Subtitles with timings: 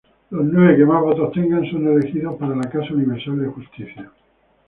[0.31, 4.11] Los nueve que más votos tengan son elegidos para la Casa Universal de Justicia.